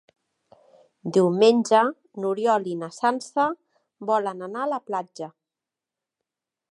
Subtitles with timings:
[1.17, 1.81] Diumenge
[2.23, 3.45] n'Oriol i na Sança
[4.11, 5.29] volen anar a la platja.